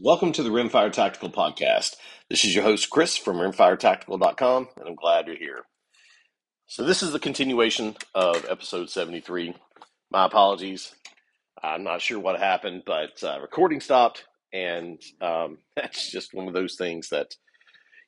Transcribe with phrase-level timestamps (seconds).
[0.00, 1.96] Welcome to the Rimfire Tactical Podcast.
[2.30, 5.64] This is your host, Chris from rimfiretactical.com, and I'm glad you're here.
[6.66, 9.54] So, this is the continuation of episode 73.
[10.10, 10.94] My apologies.
[11.62, 16.54] I'm not sure what happened, but uh, recording stopped, and um, that's just one of
[16.54, 17.34] those things that,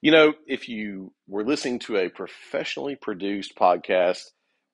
[0.00, 4.22] you know, if you were listening to a professionally produced podcast,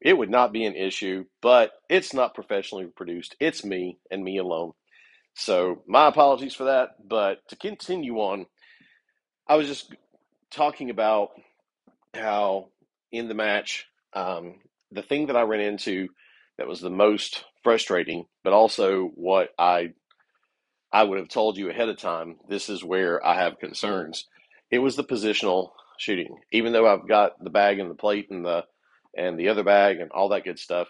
[0.01, 3.35] it would not be an issue, but it's not professionally produced.
[3.41, 4.73] It's me and me alone.
[5.41, 7.09] So my apologies for that.
[7.09, 8.47] But to continue on,
[9.49, 9.95] I was just
[10.51, 11.31] talking about
[12.15, 12.69] how
[13.11, 14.57] in the match, um,
[14.93, 16.09] the thing that I ran into
[16.59, 19.95] that was the most frustrating, but also what I
[20.93, 22.37] I would have told you ahead of time.
[22.49, 24.27] This is where I have concerns.
[24.71, 26.37] It was the positional shooting.
[26.53, 28.65] Even though I've got the bag and the plate and the
[29.17, 30.89] and the other bag and all that good stuff,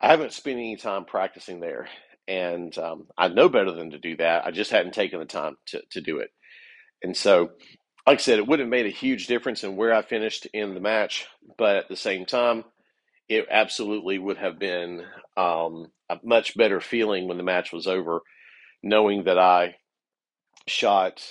[0.00, 1.88] I haven't spent any time practicing there
[2.28, 4.46] and um, I know better than to do that.
[4.46, 6.30] I just hadn't taken the time to, to do it.
[7.02, 7.50] And so,
[8.06, 10.74] like I said, it would have made a huge difference in where I finished in
[10.74, 11.26] the match,
[11.56, 12.64] but at the same time,
[13.28, 15.04] it absolutely would have been
[15.36, 18.20] um, a much better feeling when the match was over,
[18.82, 19.76] knowing that I
[20.66, 21.22] shot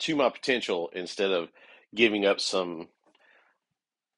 [0.00, 1.48] to my potential instead of
[1.94, 2.88] giving up some.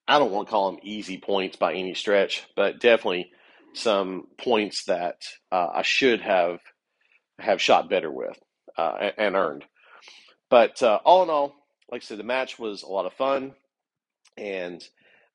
[0.06, 3.30] I don't want to call them easy points by any stretch, but definitely
[3.74, 6.61] some points that uh, I should have
[7.38, 8.36] have shot better with
[8.77, 9.64] uh, and, earned.
[10.50, 11.55] But uh, all in all,
[11.91, 13.55] like I said, the match was a lot of fun,
[14.36, 14.83] and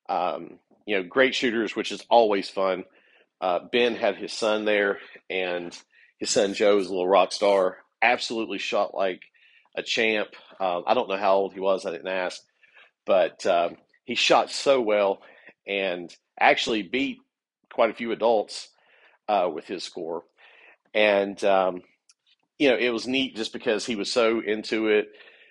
[0.09, 2.84] um, you know, great shooters, which is always fun.
[3.40, 5.78] Uh, ben had his son there, and
[6.18, 7.78] his son Joe is a little rock star.
[8.02, 9.22] Absolutely shot like
[9.75, 10.30] a champ.
[10.59, 11.86] Uh, I don't know how old he was.
[11.86, 12.42] I didn't ask,
[13.06, 15.22] but um, he shot so well
[15.68, 17.20] and actually beat
[17.73, 18.69] quite a few adults
[19.27, 20.23] uh, with his score,
[20.93, 21.81] and um,
[22.57, 25.07] you know it was neat just because he was so into it.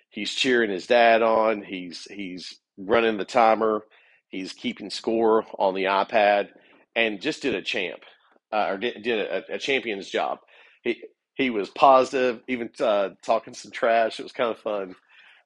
[0.09, 1.63] He's cheering his dad on.
[1.63, 3.83] He's he's running the timer.
[4.29, 6.49] He's keeping score on the iPad,
[6.95, 8.01] and just did a champ
[8.53, 10.37] uh, or did, did a, a, champion's job.
[10.83, 14.19] He he was positive, even uh, talking some trash.
[14.19, 14.95] It was kind of fun.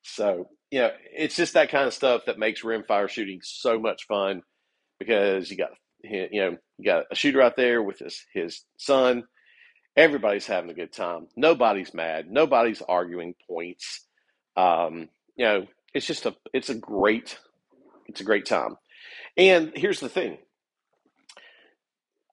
[0.04, 4.06] So you know, it's just that kind of stuff that makes rimfire shooting so much
[4.08, 4.42] fun
[5.00, 5.70] because you got
[6.04, 9.24] you know, you got a shooter out there with his his son.
[9.96, 11.28] Everybody's having a good time.
[11.36, 12.30] Nobody's mad.
[12.30, 14.06] Nobody's arguing points.
[14.56, 17.38] Um, you know, it's just a it's a great
[18.08, 18.76] it's a great time.
[19.38, 20.38] And here's the thing.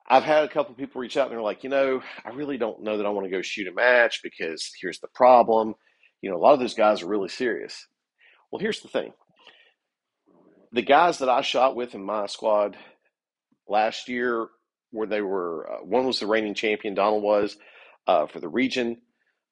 [0.06, 2.82] I've had a couple people reach out and they're like, you know, I really don't
[2.82, 5.74] know that I want to go shoot a match because here's the problem.
[6.20, 7.86] You know, a lot of those guys are really serious.
[8.50, 9.12] Well, here's the thing.
[10.72, 12.76] The guys that I shot with in my squad,
[13.68, 14.46] last year
[14.90, 17.56] where they were uh, one was the reigning champion donald was
[18.06, 18.98] uh, for the region.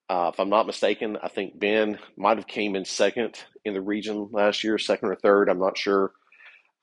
[0.09, 3.81] Uh, if i'm not mistaken i think ben might have came in second in the
[3.81, 6.12] region last year second or third i'm not sure.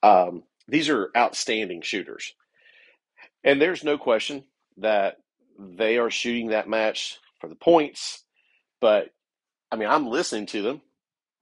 [0.02, 2.32] Um, these are outstanding shooters.
[3.44, 4.44] And there's no question
[4.78, 5.16] that
[5.58, 8.24] they are shooting that match for the points
[8.80, 9.10] but
[9.70, 10.80] i mean i'm listening to them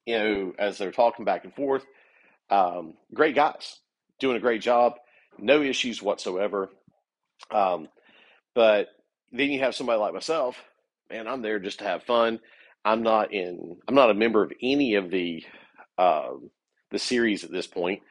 [0.09, 1.85] you know as they're talking back and forth.
[2.51, 3.81] Um, great guys
[4.19, 4.95] doing a great job
[5.39, 6.71] no issues whatsoever.
[7.51, 7.89] Um,
[8.55, 8.89] but
[9.33, 10.63] then you have somebody like myself,
[11.11, 12.41] and I'm there just to have fun.
[12.85, 13.77] I'm not in.
[13.89, 15.45] I'm not a member of any of the
[15.99, 16.31] uh,
[16.91, 18.03] the series at this point.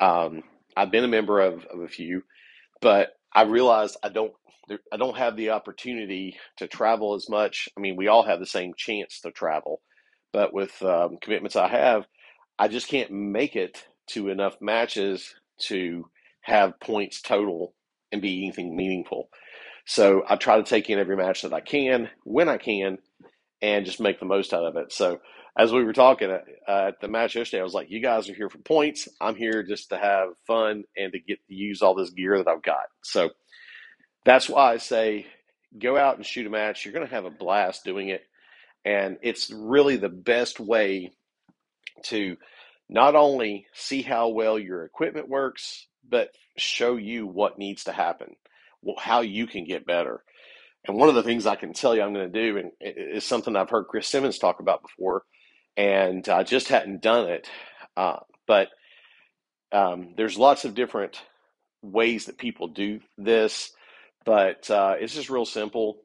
[0.00, 0.42] Um,
[0.76, 2.22] I've been a member of, of a few,
[2.80, 4.32] but I realized I don't.
[4.92, 7.68] I don't have the opportunity to travel as much.
[7.76, 9.82] I mean, we all have the same chance to travel,
[10.32, 12.04] but with um, commitments I have,
[12.58, 16.06] I just can't make it to enough matches to
[16.42, 17.74] have points total
[18.10, 19.28] and be anything meaningful.
[19.84, 22.98] So I try to take in every match that I can when I can
[23.60, 24.92] and just make the most out of it.
[24.92, 25.20] So
[25.56, 26.38] as we were talking uh,
[26.88, 29.08] at the match yesterday, I was like, you guys are here for points.
[29.20, 32.48] I'm here just to have fun and to get to use all this gear that
[32.48, 32.86] I've got.
[33.02, 33.30] So
[34.24, 35.26] that's why I say
[35.78, 36.84] go out and shoot a match.
[36.84, 38.22] You're going to have a blast doing it.
[38.84, 41.12] And it's really the best way
[42.04, 42.36] to
[42.88, 48.36] not only see how well your equipment works, but show you what needs to happen,
[48.98, 50.22] how you can get better.
[50.84, 53.24] And one of the things I can tell you I'm going to do, and is
[53.24, 55.22] something I've heard Chris Simmons talk about before,
[55.76, 57.48] and I just hadn't done it.
[57.96, 58.68] Uh, but
[59.70, 61.22] um, there's lots of different
[61.82, 63.72] ways that people do this,
[64.24, 66.02] but uh, it's just real simple.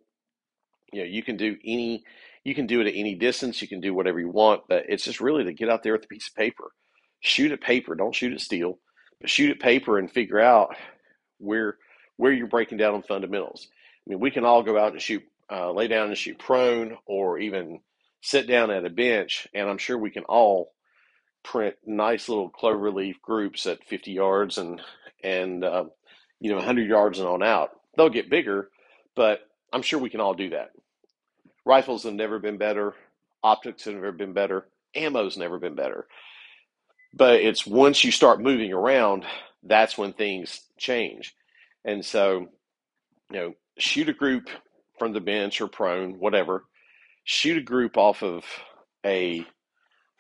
[0.94, 2.04] You know, you can do any,
[2.44, 3.62] you can do it at any distance.
[3.62, 6.06] You can do whatever you want, but it's just really to get out there with
[6.06, 6.72] a piece of paper,
[7.20, 8.80] shoot at paper, don't shoot at steel,
[9.26, 10.76] shoot at paper and figure out
[11.40, 11.78] where
[12.18, 13.68] where you're breaking down on fundamentals.
[13.72, 16.98] I mean, we can all go out and shoot, uh, lay down and shoot prone,
[17.06, 17.80] or even
[18.22, 20.72] sit down at a bench, and I'm sure we can all
[21.44, 24.82] print nice little clover leaf groups at 50 yards and
[25.24, 25.86] and uh,
[26.40, 27.72] you know 100 yards and on out.
[27.96, 28.70] They'll get bigger,
[29.16, 29.42] but
[29.74, 30.72] I'm sure we can all do that.
[31.66, 32.94] Rifles have never been better.
[33.44, 34.68] Optics have never been better.
[34.96, 36.08] Ammo's never been better.
[37.14, 39.26] But it's once you start moving around,
[39.64, 41.36] that's when things change.
[41.86, 42.48] And so,
[43.32, 44.50] you know, shoot a group
[45.00, 46.66] from the bench or prone, whatever.
[47.24, 48.46] Shoot a group off of
[49.06, 49.46] a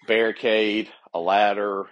[0.07, 1.88] barricade, a ladder.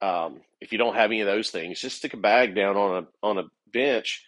[0.00, 3.04] Um, if you don't have any of those things, just stick a bag down on
[3.04, 4.24] a on a bench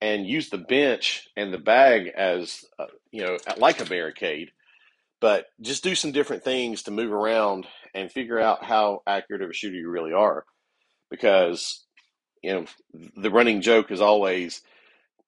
[0.00, 4.50] and use the bench and the bag as uh, you know like a barricade
[5.22, 7.64] but just do some different things to move around
[7.94, 10.44] and figure out how accurate of a shooter you really are
[11.10, 11.84] because
[12.42, 12.64] you know
[13.16, 14.62] the running joke is always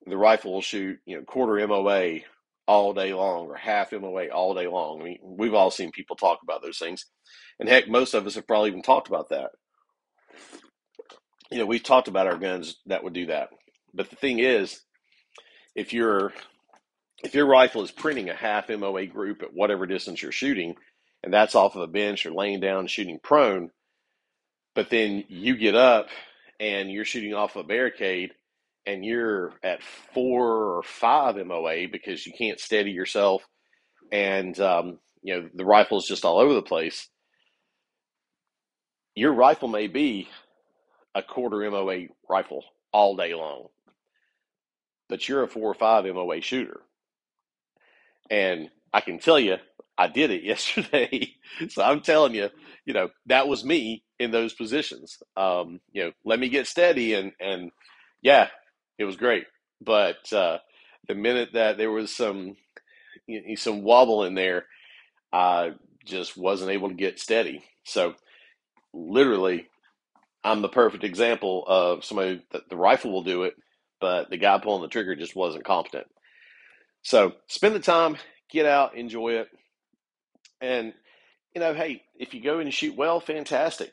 [0.07, 2.19] the rifle will shoot you know quarter MOA
[2.67, 5.01] all day long or half MOA all day long.
[5.01, 7.07] I mean, we've all seen people talk about those things,
[7.61, 9.51] and heck, most of us have probably even talked about that.
[11.53, 13.51] You know, we've talked about our guns that would do that,
[13.95, 14.81] but the thing is,
[15.77, 16.33] if your
[17.25, 20.77] if your rifle is printing a half MOA group at whatever distance you're shooting,
[21.23, 23.71] and that's off of a bench or laying down shooting prone,
[24.75, 26.09] but then you get up
[26.61, 28.33] and you're shooting off a barricade
[28.87, 29.83] and you're at
[30.15, 33.43] four or five MOA because you can't steady yourself
[34.13, 37.09] and um, you know the rifle's just all over the place.
[39.15, 40.29] Your rifle may be
[41.15, 43.69] a quarter MOA rifle all day long,
[45.09, 46.81] but you're a four or five MOA shooter.
[48.31, 49.57] And I can tell you,
[49.99, 51.35] I did it yesterday.
[51.69, 52.51] so I'm telling you,
[52.87, 55.19] you know, that was me in those positions.
[55.37, 57.71] Um, you know, let me get steady and and
[58.23, 58.49] yeah,
[58.99, 59.47] it was great.
[59.81, 60.59] But uh,
[61.09, 62.57] the minute that there was some
[63.27, 64.67] you know, some wobble in there,
[65.33, 65.73] I
[66.05, 67.65] just wasn't able to get steady.
[67.85, 68.15] So
[68.95, 69.69] literally,
[70.45, 73.55] I'm the perfect example of somebody that the rifle will do it,
[74.01, 76.07] but the guy pulling the trigger just wasn't competent.
[77.05, 78.17] So spend the time,
[78.51, 79.49] get out, enjoy it,
[80.61, 80.93] and
[81.55, 83.93] you know, hey, if you go and you shoot well, fantastic.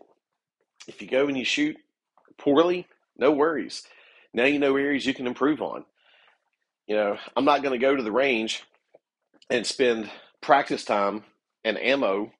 [0.88, 1.78] If you go and you shoot
[2.38, 2.88] poorly,
[3.18, 3.84] no worries.
[4.34, 5.86] Now you know areas you can improve on.
[6.88, 8.64] You know, I'm not going to go to the range
[9.50, 10.10] and spend
[10.42, 11.24] practice time
[11.64, 12.32] and ammo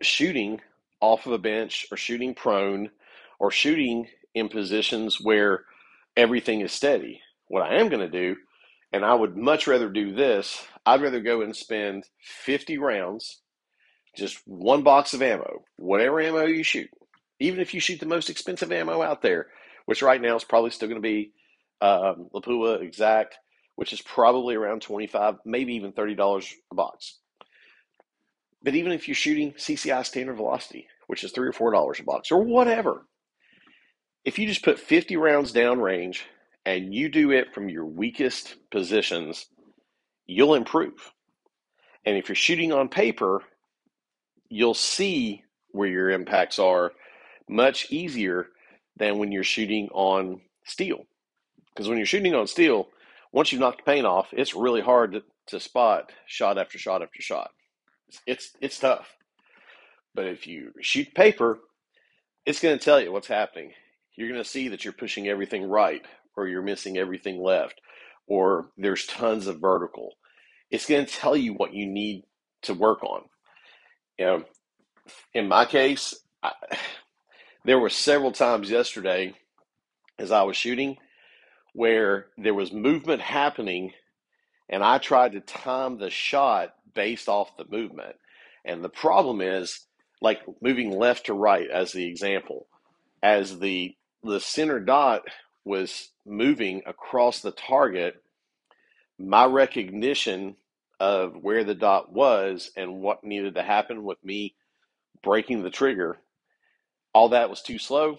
[0.00, 0.60] shooting
[1.00, 2.90] off of a bench or shooting prone
[3.38, 5.64] or shooting in positions where
[6.16, 7.20] everything is steady.
[7.48, 8.36] What I am going to do,
[8.96, 13.42] and I would much rather do this, I'd rather go and spend 50 rounds,
[14.16, 16.88] just one box of ammo, whatever ammo you shoot.
[17.38, 19.48] Even if you shoot the most expensive ammo out there,
[19.84, 21.32] which right now is probably still going to be
[21.82, 23.36] um, Lapua X-ACT,
[23.74, 27.18] which is probably around 25 maybe even $30 a box.
[28.62, 32.02] But even if you're shooting CCI standard velocity, which is three or four dollars a
[32.02, 33.06] box, or whatever,
[34.24, 36.24] if you just put 50 rounds down range
[36.66, 39.46] and you do it from your weakest positions,
[40.26, 41.12] you'll improve.
[42.04, 43.42] And if you're shooting on paper,
[44.50, 46.92] you'll see where your impacts are
[47.48, 48.48] much easier
[48.96, 51.04] than when you're shooting on steel.
[51.68, 52.88] Because when you're shooting on steel,
[53.32, 57.02] once you've knocked the paint off, it's really hard to, to spot shot after shot
[57.02, 57.50] after shot.
[58.08, 59.14] It's, it's, it's tough.
[60.14, 61.60] But if you shoot paper,
[62.44, 63.72] it's going to tell you what's happening.
[64.16, 66.02] You're going to see that you're pushing everything right,
[66.36, 67.80] or you're missing everything left,
[68.26, 70.14] or there's tons of vertical.
[70.70, 72.24] It's going to tell you what you need
[72.62, 73.22] to work on.
[74.18, 74.44] You know,
[75.34, 76.52] in my case, I,
[77.64, 79.34] there were several times yesterday
[80.18, 80.96] as I was shooting
[81.72, 83.92] where there was movement happening
[84.68, 88.16] and I tried to time the shot based off the movement.
[88.64, 89.86] And the problem is
[90.20, 92.66] like moving left to right as the example,
[93.22, 95.22] as the the center dot
[95.66, 98.22] was moving across the target,
[99.18, 100.56] my recognition
[101.00, 104.54] of where the dot was and what needed to happen with me
[105.22, 106.18] breaking the trigger,
[107.12, 108.16] all that was too slow.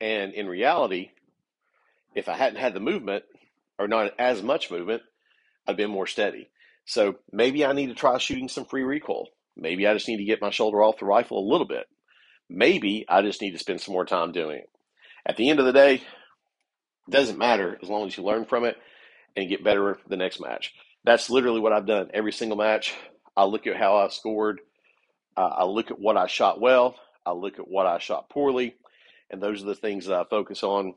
[0.00, 1.10] And in reality,
[2.14, 3.24] if I hadn't had the movement
[3.78, 5.02] or not as much movement,
[5.66, 6.50] I'd been more steady.
[6.84, 9.26] So maybe I need to try shooting some free recoil.
[9.56, 11.86] Maybe I just need to get my shoulder off the rifle a little bit.
[12.48, 14.70] Maybe I just need to spend some more time doing it.
[15.26, 16.02] At the end of the day,
[17.08, 18.76] doesn't matter as long as you learn from it
[19.36, 20.74] and get better the next match.
[21.04, 22.94] That's literally what I've done every single match.
[23.36, 24.60] I look at how I scored.
[25.36, 26.96] Uh, I look at what I shot well.
[27.24, 28.74] I look at what I shot poorly.
[29.30, 30.94] And those are the things that I focus on.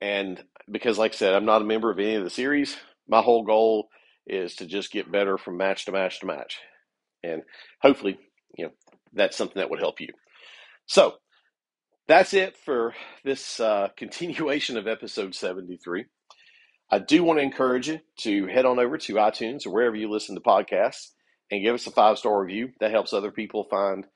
[0.00, 2.76] And because, like I said, I'm not a member of any of the series,
[3.08, 3.88] my whole goal
[4.26, 6.58] is to just get better from match to match to match.
[7.22, 7.42] And
[7.80, 8.18] hopefully,
[8.56, 8.72] you know,
[9.12, 10.08] that's something that would help you.
[10.86, 11.14] So
[12.06, 12.94] that's it for
[13.24, 16.06] this uh, continuation of episode 73.
[16.90, 20.10] I do want to encourage you to head on over to iTunes or wherever you
[20.10, 21.10] listen to podcasts
[21.50, 22.70] and give us a five star review.
[22.80, 24.06] That helps other people find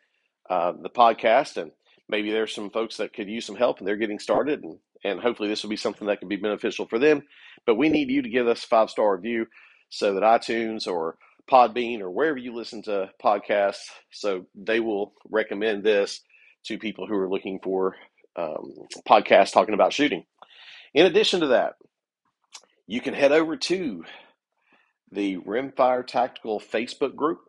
[0.49, 1.57] uh, the podcast.
[1.57, 1.73] And
[2.09, 4.63] maybe there's some folks that could use some help and they're getting started.
[4.63, 7.23] And, and hopefully this will be something that can be beneficial for them.
[7.67, 9.47] But we need you to give us a five star review
[9.89, 11.17] so that iTunes or
[11.51, 16.21] Podbean or wherever you listen to podcasts, so they will recommend this
[16.69, 17.97] to people who are looking for
[18.37, 18.75] um,
[19.09, 20.25] podcasts talking about shooting.
[20.95, 21.75] In addition to that,
[22.87, 24.05] you can head over to
[25.11, 27.41] the Rimfire Tactical Facebook group.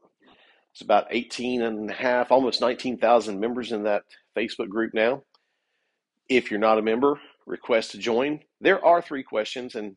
[0.71, 4.03] It's about 18 and a half, almost 19,000 members in that
[4.37, 5.23] Facebook group now.
[6.29, 8.41] If you're not a member, request to join.
[8.61, 9.95] There are three questions, and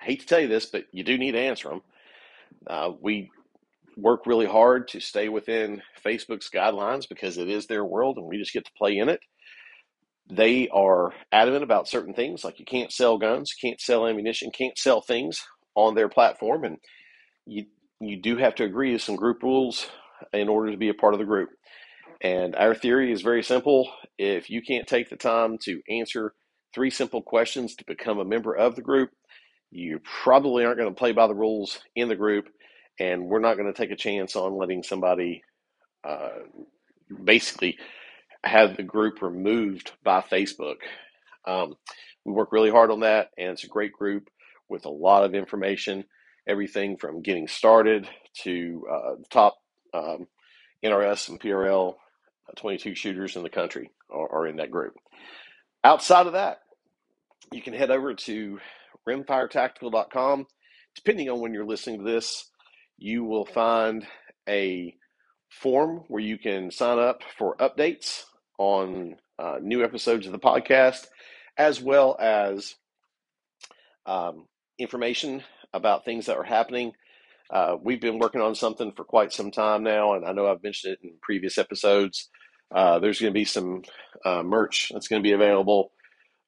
[0.00, 1.82] I hate to tell you this, but you do need to answer them.
[2.66, 3.30] Uh, we
[3.96, 8.38] work really hard to stay within Facebook's guidelines because it is their world and we
[8.38, 9.20] just get to play in it.
[10.30, 14.78] They are adamant about certain things, like you can't sell guns, can't sell ammunition, can't
[14.78, 15.42] sell things
[15.74, 16.76] on their platform, and
[17.46, 17.66] you
[18.00, 19.88] you do have to agree to some group rules
[20.32, 21.50] in order to be a part of the group.
[22.22, 23.90] And our theory is very simple.
[24.18, 26.34] If you can't take the time to answer
[26.74, 29.10] three simple questions to become a member of the group,
[29.70, 32.48] you probably aren't going to play by the rules in the group,
[33.00, 35.42] and we're not going to take a chance on letting somebody
[36.04, 36.28] uh,
[37.24, 37.78] basically
[38.44, 40.76] have the group removed by Facebook.
[41.46, 41.74] Um,
[42.24, 44.28] we work really hard on that, and it's a great group
[44.68, 46.04] with a lot of information,
[46.46, 48.06] everything from getting started
[48.42, 49.56] to uh, the top
[49.94, 50.26] um,
[50.84, 51.94] NRS and PRL
[52.48, 54.94] uh, 22 shooters in the country are, are in that group.
[55.82, 56.60] Outside of that,
[57.50, 58.60] you can head over to
[59.08, 60.46] rimfiretactical.com.
[60.96, 62.50] Depending on when you're listening to this,
[63.00, 64.06] you will find
[64.48, 64.94] a
[65.50, 68.24] form where you can sign up for updates
[68.58, 71.06] on uh, new episodes of the podcast,
[71.58, 72.76] as well as
[74.06, 74.46] um,
[74.78, 75.42] information
[75.72, 76.92] about things that are happening.
[77.52, 80.62] Uh, we've been working on something for quite some time now, and I know I've
[80.62, 82.28] mentioned it in previous episodes.
[82.72, 83.82] Uh, there's going to be some
[84.24, 85.90] uh, merch that's going to be available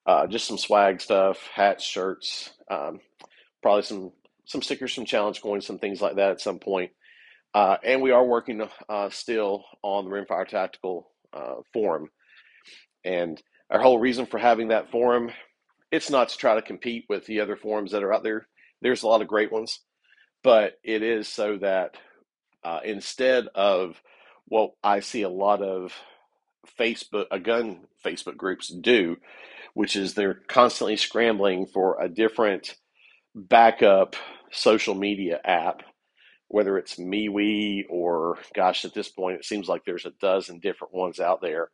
[0.06, 3.00] uh, just some swag stuff, hats, shirts, um,
[3.62, 4.12] probably some
[4.44, 6.90] some stickers, some challenge coins, some things like that at some point.
[7.54, 12.08] Uh, and we are working uh, still on the Rimfire Tactical uh, forum.
[13.04, 15.30] And our whole reason for having that forum,
[15.90, 18.46] it's not to try to compete with the other forums that are out there.
[18.80, 19.80] There's a lot of great ones,
[20.42, 21.96] but it is so that
[22.64, 24.00] uh, instead of
[24.46, 25.92] what I see a lot of
[26.78, 29.16] Facebook, a gun Facebook groups do,
[29.74, 32.76] which is they're constantly scrambling for a different
[33.34, 34.16] backup
[34.50, 35.82] social media app,
[36.48, 40.94] whether it's MeWe or, gosh, at this point, it seems like there's a dozen different
[40.94, 41.70] ones out there.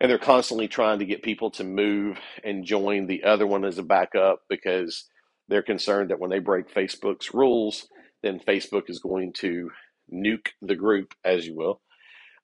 [0.00, 3.78] And they're constantly trying to get people to move and join the other one as
[3.78, 5.06] a backup because
[5.48, 7.86] they're concerned that when they break Facebook's rules,
[8.22, 9.70] then Facebook is going to
[10.12, 11.80] nuke the group, as you will.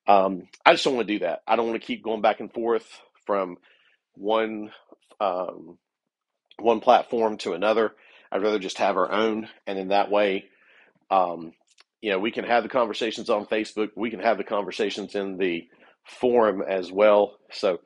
[0.06, 1.40] Um, I just don't want to do that.
[1.46, 2.86] I don't want to keep going back and forth
[3.26, 3.56] from
[4.14, 4.70] one
[5.20, 5.78] um,
[6.58, 7.92] one platform to another.
[8.36, 10.44] I'd rather just have our own, and in that way,
[11.10, 11.52] um,
[12.02, 13.88] you know, we can have the conversations on Facebook.
[13.96, 15.64] We can have the conversations in the
[16.04, 17.38] forum as well.
[17.50, 17.80] So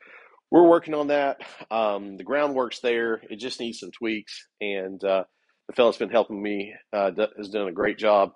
[0.51, 1.39] we're working on that.
[1.71, 3.21] Um, the groundwork's there.
[3.31, 5.25] It just needs some tweaks, and uh,
[5.69, 6.75] the fellow's been helping me.
[6.93, 8.33] Uh, has done a great job,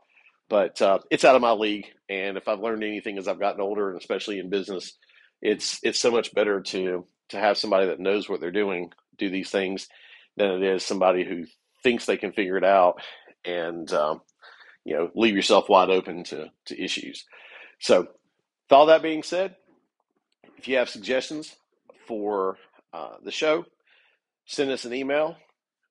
[0.49, 1.87] but uh, it's out of my league.
[2.09, 4.97] And if I've learned anything as I've gotten older, and especially in business,
[5.42, 9.30] it's it's so much better to to have somebody that knows what they're doing do
[9.30, 9.88] these things
[10.37, 11.44] than it is somebody who
[11.85, 13.00] thinks they can figure it out
[13.45, 14.23] and um,
[14.85, 17.25] you know leave yourself wide open to to issues.
[17.79, 19.55] So, with all that being said,
[20.57, 21.55] if you have suggestions
[22.09, 22.57] for
[22.93, 23.67] uh, the show,
[24.47, 25.37] send us an email.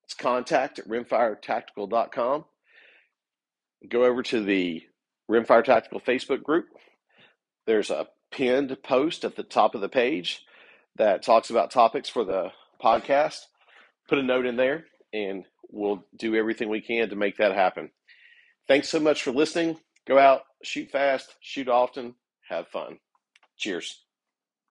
[0.04, 2.44] It's contact at rimfiretactical.com.
[3.88, 4.82] Go over to the
[5.30, 6.66] Rimfire Tactical Facebook group.
[7.66, 10.44] There's a pinned post at the top of the page
[10.96, 12.50] that talks about topics for the
[12.82, 13.40] podcast,
[14.08, 14.84] put a note in there
[15.14, 17.90] and we'll do everything we can to make that happen.
[18.68, 19.78] Thanks so much for listening.
[20.06, 22.14] Go out, shoot fast, shoot often,
[22.48, 22.98] have fun.
[23.56, 24.03] Cheers.